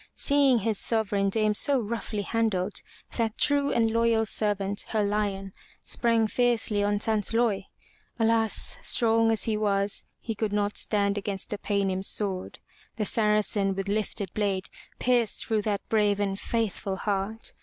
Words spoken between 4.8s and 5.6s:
her lion,